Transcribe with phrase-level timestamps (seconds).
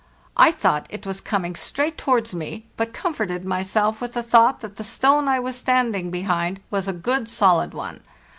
[0.35, 4.77] I thought it was coming straight towards me, but comforted myself with the thought that
[4.77, 7.99] the stone I was standing behind was a good solid one.